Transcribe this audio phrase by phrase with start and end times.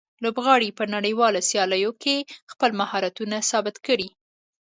[0.23, 2.15] لوبغاړي په نړیوالو سیالیو کې
[2.51, 4.09] خپل مهارتونه ثابت کړي.